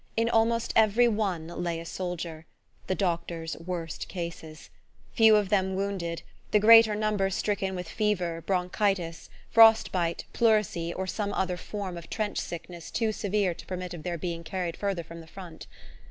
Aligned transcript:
In 0.17 0.29
almost 0.29 0.73
every 0.75 1.07
one 1.07 1.45
lay 1.45 1.79
a 1.79 1.85
soldier 1.85 2.47
the 2.87 2.95
doctor's 2.95 3.55
"worst 3.57 4.07
cases" 4.07 4.71
few 5.13 5.35
of 5.35 5.49
them 5.49 5.75
wounded, 5.75 6.23
the 6.49 6.57
greater 6.59 6.95
number 6.95 7.29
stricken 7.29 7.75
with 7.75 7.87
fever, 7.87 8.41
bronchitis, 8.41 9.29
frost 9.51 9.91
bite, 9.91 10.23
pleurisy, 10.33 10.91
or 10.91 11.05
some 11.05 11.31
other 11.33 11.55
form 11.55 11.99
of 11.99 12.09
trench 12.09 12.39
sickness 12.39 12.89
too 12.89 13.11
severe 13.11 13.53
to 13.53 13.65
permit 13.67 13.93
of 13.93 14.01
their 14.01 14.17
being 14.17 14.43
carried 14.43 14.75
farther 14.75 15.03
from 15.03 15.21
the 15.21 15.27
front. 15.27 15.67